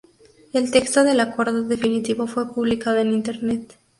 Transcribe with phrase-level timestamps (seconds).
[0.51, 3.77] El texto del acuerdo definitivo fue publicado en Internet.